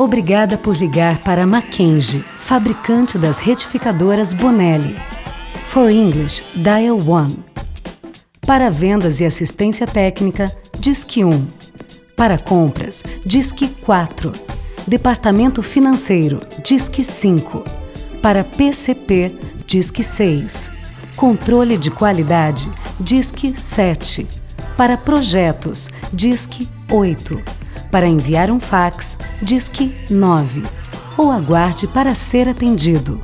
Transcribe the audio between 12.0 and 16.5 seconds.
Para compras, Disque 4. Departamento Financeiro,